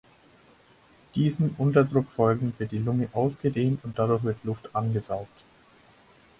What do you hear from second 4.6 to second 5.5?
angesaugt.